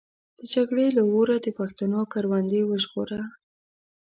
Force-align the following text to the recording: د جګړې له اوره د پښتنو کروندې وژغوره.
د 0.39 0.41
جګړې 0.53 0.87
له 0.97 1.03
اوره 1.11 1.35
د 1.41 1.47
پښتنو 1.59 2.01
کروندې 2.13 2.61
وژغوره. 2.69 3.21